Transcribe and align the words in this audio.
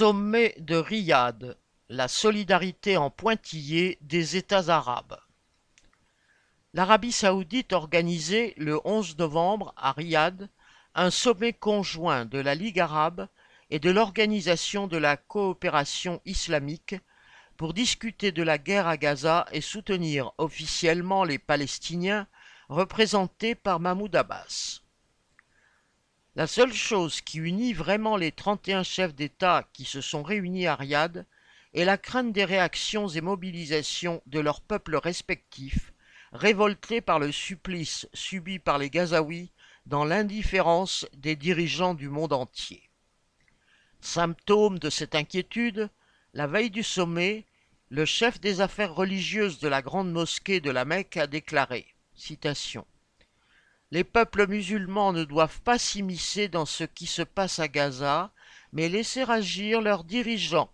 Sommet 0.00 0.54
de 0.56 0.76
Riyad, 0.76 1.58
la 1.90 2.08
solidarité 2.08 2.96
en 2.96 3.10
pointillé 3.10 3.98
des 4.00 4.38
États 4.38 4.74
arabes. 4.74 5.18
L'Arabie 6.72 7.12
saoudite 7.12 7.74
organisait 7.74 8.54
le 8.56 8.80
11 8.86 9.18
novembre 9.18 9.74
à 9.76 9.92
Riyad 9.92 10.48
un 10.94 11.10
sommet 11.10 11.52
conjoint 11.52 12.24
de 12.24 12.38
la 12.38 12.54
Ligue 12.54 12.80
arabe 12.80 13.28
et 13.68 13.78
de 13.78 13.90
l'Organisation 13.90 14.86
de 14.86 14.96
la 14.96 15.18
coopération 15.18 16.22
islamique 16.24 16.94
pour 17.58 17.74
discuter 17.74 18.32
de 18.32 18.42
la 18.42 18.56
guerre 18.56 18.86
à 18.86 18.96
Gaza 18.96 19.44
et 19.52 19.60
soutenir 19.60 20.32
officiellement 20.38 21.24
les 21.24 21.38
Palestiniens 21.38 22.26
représentés 22.70 23.54
par 23.54 23.80
Mahmoud 23.80 24.16
Abbas. 24.16 24.80
La 26.36 26.46
seule 26.46 26.72
chose 26.72 27.20
qui 27.20 27.38
unit 27.38 27.72
vraiment 27.72 28.16
les 28.16 28.30
31 28.30 28.84
chefs 28.84 29.14
d'État 29.14 29.68
qui 29.72 29.84
se 29.84 30.00
sont 30.00 30.22
réunis 30.22 30.68
à 30.68 30.76
Riyad 30.76 31.26
est 31.74 31.84
la 31.84 31.98
crainte 31.98 32.32
des 32.32 32.44
réactions 32.44 33.08
et 33.08 33.20
mobilisations 33.20 34.22
de 34.26 34.38
leurs 34.38 34.60
peuples 34.60 34.94
respectifs, 34.96 35.92
révoltés 36.32 37.00
par 37.00 37.18
le 37.18 37.32
supplice 37.32 38.08
subi 38.14 38.60
par 38.60 38.78
les 38.78 38.90
Gazaouis 38.90 39.50
dans 39.86 40.04
l'indifférence 40.04 41.04
des 41.14 41.34
dirigeants 41.34 41.94
du 41.94 42.08
monde 42.08 42.32
entier. 42.32 42.88
Symptôme 44.00 44.78
de 44.78 44.88
cette 44.88 45.16
inquiétude, 45.16 45.90
la 46.32 46.46
veille 46.46 46.70
du 46.70 46.84
sommet, 46.84 47.44
le 47.88 48.04
chef 48.04 48.40
des 48.40 48.60
affaires 48.60 48.94
religieuses 48.94 49.58
de 49.58 49.66
la 49.66 49.82
grande 49.82 50.12
mosquée 50.12 50.60
de 50.60 50.70
la 50.70 50.84
Mecque 50.84 51.16
a 51.16 51.26
déclaré 51.26 51.86
citation, 52.14 52.86
Les 53.92 54.04
peuples 54.04 54.46
musulmans 54.46 55.12
ne 55.12 55.24
doivent 55.24 55.60
pas 55.62 55.76
s'immiscer 55.76 56.46
dans 56.46 56.66
ce 56.66 56.84
qui 56.84 57.06
se 57.06 57.22
passe 57.22 57.58
à 57.58 57.66
Gaza, 57.66 58.30
mais 58.72 58.88
laisser 58.88 59.22
agir 59.22 59.80
leurs 59.80 60.04
dirigeants. 60.04 60.70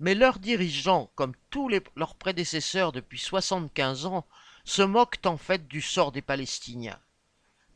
Mais 0.00 0.14
leurs 0.14 0.40
dirigeants, 0.40 1.10
comme 1.14 1.34
tous 1.50 1.70
leurs 1.94 2.16
prédécesseurs 2.16 2.90
depuis 2.90 3.20
75 3.20 4.06
ans, 4.06 4.26
se 4.64 4.82
moquent 4.82 5.24
en 5.26 5.36
fait 5.36 5.68
du 5.68 5.80
sort 5.80 6.10
des 6.10 6.22
Palestiniens. 6.22 6.98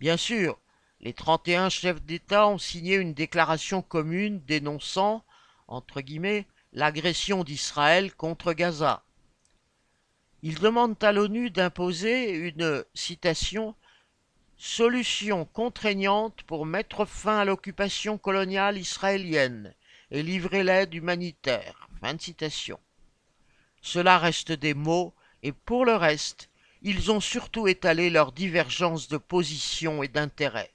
Bien 0.00 0.16
sûr, 0.16 0.58
les 1.00 1.12
31 1.12 1.68
chefs 1.68 2.02
d'État 2.02 2.48
ont 2.48 2.58
signé 2.58 2.96
une 2.96 3.14
déclaration 3.14 3.82
commune 3.82 4.40
dénonçant, 4.40 5.24
entre 5.68 6.00
guillemets, 6.00 6.46
l'agression 6.72 7.44
d'Israël 7.44 8.12
contre 8.14 8.52
Gaza. 8.52 9.04
Ils 10.42 10.58
demandent 10.58 11.02
à 11.02 11.12
l'ONU 11.12 11.50
d'imposer 11.50 12.30
une 12.30 12.84
citation 12.94 13.76
solution 14.56 15.44
contraignante 15.44 16.42
pour 16.42 16.66
mettre 16.66 17.04
fin 17.04 17.38
à 17.38 17.44
l'occupation 17.44 18.18
coloniale 18.18 18.76
israélienne 18.76 19.74
et 20.10 20.22
livrer 20.22 20.64
l'aide 20.64 20.94
humanitaire. 20.94 21.88
Fin 22.00 22.14
de. 22.14 22.78
Cela 23.82 24.18
reste 24.18 24.52
des 24.52 24.74
mots 24.74 25.14
et 25.44 25.52
pour 25.52 25.84
le 25.84 25.94
reste, 25.94 26.48
ils 26.82 27.12
ont 27.12 27.20
surtout 27.20 27.68
étalé 27.68 28.10
leurs 28.10 28.32
divergences 28.32 29.06
de 29.06 29.18
position 29.18 30.02
et 30.02 30.08
d'intérêt. 30.08 30.72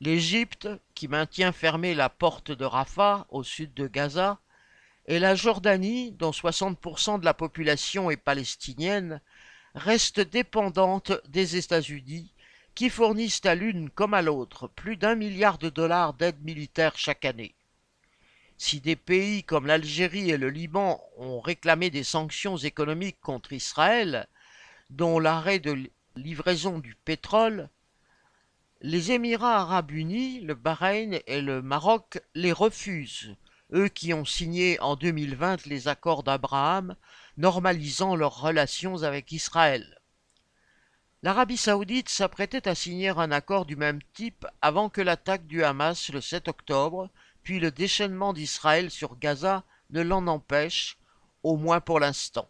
L'Égypte, 0.00 0.68
qui 0.94 1.08
maintient 1.08 1.52
fermée 1.52 1.94
la 1.94 2.10
porte 2.10 2.52
de 2.52 2.64
Rafah 2.64 3.26
au 3.30 3.42
sud 3.42 3.72
de 3.74 3.86
Gaza, 3.86 4.38
et 5.10 5.18
la 5.18 5.34
Jordanie, 5.34 6.12
dont 6.12 6.30
60% 6.30 7.18
de 7.18 7.24
la 7.24 7.34
population 7.34 8.12
est 8.12 8.16
palestinienne, 8.16 9.20
reste 9.74 10.20
dépendante 10.20 11.10
des 11.26 11.56
États-Unis, 11.56 12.32
qui 12.76 12.88
fournissent 12.90 13.44
à 13.44 13.56
l'une 13.56 13.90
comme 13.90 14.14
à 14.14 14.22
l'autre 14.22 14.68
plus 14.68 14.96
d'un 14.96 15.16
milliard 15.16 15.58
de 15.58 15.68
dollars 15.68 16.14
d'aide 16.14 16.40
militaire 16.44 16.96
chaque 16.96 17.24
année. 17.24 17.56
Si 18.56 18.80
des 18.80 18.94
pays 18.94 19.42
comme 19.42 19.66
l'Algérie 19.66 20.30
et 20.30 20.36
le 20.36 20.48
Liban 20.48 21.02
ont 21.16 21.40
réclamé 21.40 21.90
des 21.90 22.04
sanctions 22.04 22.56
économiques 22.56 23.20
contre 23.20 23.52
Israël, 23.52 24.28
dont 24.90 25.18
l'arrêt 25.18 25.58
de 25.58 25.90
livraison 26.14 26.78
du 26.78 26.94
pétrole, 26.94 27.68
les 28.80 29.10
Émirats 29.10 29.58
arabes 29.58 29.90
unis, 29.90 30.38
le 30.38 30.54
Bahreïn 30.54 31.18
et 31.26 31.40
le 31.40 31.62
Maroc 31.62 32.22
les 32.36 32.52
refusent, 32.52 33.34
eux 33.72 33.88
qui 33.88 34.12
ont 34.14 34.24
signé 34.24 34.78
en 34.80 34.96
2020 34.96 35.66
les 35.66 35.88
accords 35.88 36.22
d'Abraham 36.22 36.96
normalisant 37.36 38.16
leurs 38.16 38.40
relations 38.40 39.02
avec 39.02 39.32
Israël. 39.32 39.98
L'Arabie 41.22 41.56
saoudite 41.56 42.08
s'apprêtait 42.08 42.66
à 42.66 42.74
signer 42.74 43.10
un 43.10 43.30
accord 43.30 43.66
du 43.66 43.76
même 43.76 44.00
type 44.14 44.46
avant 44.62 44.88
que 44.88 45.02
l'attaque 45.02 45.46
du 45.46 45.62
Hamas 45.62 46.10
le 46.10 46.20
7 46.20 46.48
octobre, 46.48 47.10
puis 47.42 47.60
le 47.60 47.70
déchaînement 47.70 48.32
d'Israël 48.32 48.90
sur 48.90 49.18
Gaza 49.18 49.64
ne 49.90 50.00
l'en 50.00 50.26
empêche, 50.26 50.96
au 51.42 51.56
moins 51.56 51.80
pour 51.80 52.00
l'instant. 52.00 52.48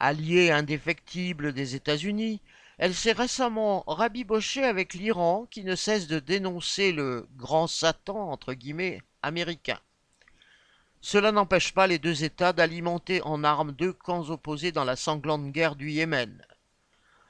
Alliée 0.00 0.50
indéfectible 0.50 1.52
des 1.52 1.74
États-Unis, 1.74 2.40
elle 2.78 2.94
s'est 2.94 3.12
récemment 3.12 3.84
rabibochée 3.86 4.64
avec 4.64 4.94
l'Iran 4.94 5.46
qui 5.50 5.62
ne 5.64 5.76
cesse 5.76 6.06
de 6.06 6.18
dénoncer 6.18 6.92
le 6.92 7.28
grand 7.36 7.66
Satan 7.66 8.38
américain. 9.22 9.78
Cela 11.00 11.32
n'empêche 11.32 11.72
pas 11.72 11.86
les 11.86 11.98
deux 11.98 12.24
États 12.24 12.52
d'alimenter 12.52 13.22
en 13.22 13.42
armes 13.42 13.72
deux 13.72 13.92
camps 13.92 14.28
opposés 14.30 14.72
dans 14.72 14.84
la 14.84 14.96
sanglante 14.96 15.50
guerre 15.50 15.76
du 15.76 15.90
Yémen. 15.90 16.44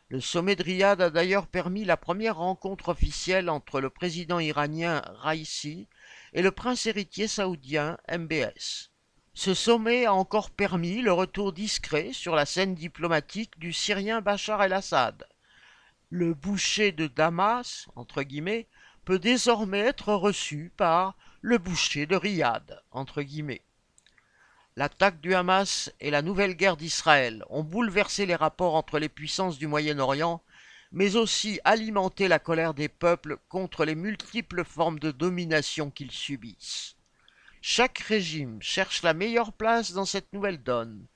Le 0.09 0.21
sommet 0.21 0.57
de 0.57 0.65
Riyad 0.65 1.01
a 1.01 1.11
d'ailleurs 1.11 1.47
permis 1.47 1.85
la 1.85 1.97
première 1.97 2.39
rencontre 2.39 2.89
officielle 2.89 3.49
entre 3.49 3.81
le 3.81 3.89
président 3.89 4.41
iranien 4.41 5.03
Raisi 5.21 5.87
et 6.33 6.43
le 6.43 6.51
prince 6.51 6.87
héritier 6.87 7.29
saoudien 7.29 7.97
MBS. 8.11 8.91
Ce 9.35 9.55
sommet 9.55 10.07
a 10.07 10.15
encore 10.15 10.51
permis 10.51 11.01
le 11.01 11.13
retour 11.13 11.53
discret 11.53 12.13
sur 12.13 12.35
la 12.35 12.47
scène 12.47 12.75
diplomatique 12.75 13.57
du 13.61 13.73
Syrien 13.73 14.21
Bachar 14.21 14.61
el-Assad. 14.65 15.29
Le 16.09 16.35
boucher 16.35 16.91
de 16.91 17.07
Damas, 17.07 17.87
entre 17.95 18.25
guillemets, 18.25 18.67
peut 19.05 19.21
désormais 19.21 19.79
être 19.79 20.13
reçu 20.13 20.73
par 20.77 21.17
le 21.43 21.57
boucher 21.57 22.05
de 22.05 22.17
Riyad, 22.17 22.83
entre 22.91 23.23
guillemets. 23.23 23.63
L'attaque 24.77 25.23
du 25.23 25.35
Hamas 25.35 25.91
et 25.99 26.11
la 26.11 26.21
nouvelle 26.21 26.55
guerre 26.55 26.77
d'Israël 26.77 27.45
ont 27.49 27.65
bouleversé 27.65 28.27
les 28.27 28.35
rapports 28.35 28.75
entre 28.75 28.99
les 28.99 29.09
puissances 29.09 29.59
du 29.59 29.67
Moyen-Orient, 29.67 30.43
mais 30.93 31.17
aussi 31.17 31.59
alimenté 31.65 32.29
la 32.29 32.39
colère 32.39 32.75
des 32.75 32.91
peuples 32.91 33.39
contre 33.49 33.87
les 33.87 33.95
multiples 33.95 34.65
formes 34.65 34.99
de 34.99 35.11
domination 35.13 35.91
qu'ils 35.91 36.11
subissent. 36.11 36.97
Chaque 37.63 37.99
régime 37.99 38.61
cherche 38.61 39.03
la 39.03 39.15
meilleure 39.15 39.55
place 39.55 39.93
dans 39.93 40.05
cette 40.05 40.33
nouvelle 40.35 40.63
donne, 40.63 41.07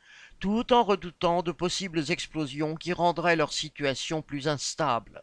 tout 0.41 0.73
en 0.73 0.85
redoutant 0.85 1.43
de 1.43 1.53
possibles 1.53 2.11
explosions 2.11 2.77
qui 2.77 2.95
rendraient 2.95 3.37
leur 3.37 3.53
situation 3.53 4.23
plus 4.23 4.49
instable. 4.49 5.23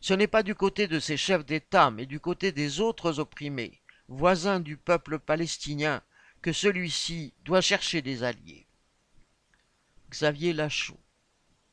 Ce 0.00 0.14
n'est 0.14 0.26
pas 0.26 0.42
du 0.42 0.54
côté 0.54 0.88
de 0.88 1.00
ces 1.00 1.18
chefs 1.18 1.44
d'État, 1.44 1.90
mais 1.90 2.06
du 2.06 2.18
côté 2.18 2.52
des 2.52 2.80
autres 2.80 3.18
opprimés, 3.18 3.82
voisin 4.08 4.60
du 4.60 4.76
peuple 4.76 5.18
palestinien, 5.18 6.02
que 6.42 6.52
celui-ci 6.52 7.34
doit 7.44 7.60
chercher 7.60 8.02
des 8.02 8.22
alliés. 8.22 8.66
Xavier 10.10 10.52
Lachaud 10.52 11.00